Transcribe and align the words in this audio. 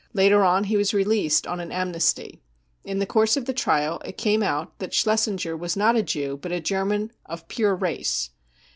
Later 0.15 0.43
on 0.43 0.63
he 0.63 0.77
was 0.77 0.95
released 0.95 1.45
on 1.45 1.59
an 1.59 1.71
amnesty. 1.71 2.41
In 2.83 2.97
the 2.97 3.05
course 3.05 3.37
of 3.37 3.45
the 3.45 3.53
trial 3.53 4.01
it 4.03 4.17
came 4.17 4.41
out 4.41 4.79
that 4.79 4.95
Schlesinger 4.95 5.55
was 5.55 5.77
not 5.77 5.95
a 5.95 6.01
Jew 6.01 6.39
but 6.41 6.51
a 6.51 6.59
German 6.59 7.09
ce 7.09 7.13
of 7.27 7.47
pure 7.47 7.75
race. 7.75 8.31